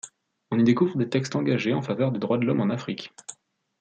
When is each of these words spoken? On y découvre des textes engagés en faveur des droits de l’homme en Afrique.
On 0.49 0.57
y 0.57 0.63
découvre 0.63 0.97
des 0.97 1.07
textes 1.09 1.35
engagés 1.35 1.75
en 1.75 1.83
faveur 1.83 2.11
des 2.11 2.17
droits 2.17 2.39
de 2.39 2.45
l’homme 2.45 2.61
en 2.61 2.71
Afrique. 2.71 3.13